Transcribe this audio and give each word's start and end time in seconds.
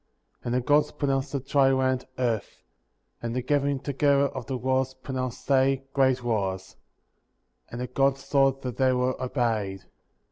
And 0.43 0.55
the 0.55 0.61
Gods 0.61 0.91
pronounced 0.91 1.31
the 1.31 1.39
dry 1.39 1.71
land, 1.71 2.07
earth; 2.17 2.63
and 3.21 3.35
the 3.35 3.43
gathering 3.43 3.79
together 3.79 4.29
of 4.29 4.47
the 4.47 4.57
waters, 4.57 4.95
pronounced 4.95 5.47
they, 5.47 5.83
great 5.93 6.23
waters; 6.23 6.75
and 7.69 7.79
the 7.79 7.85
Gods 7.85 8.25
saw 8.25 8.49
that 8.51 8.77
they 8.77 8.93
were 8.93 9.13
obeyed. 9.21 9.81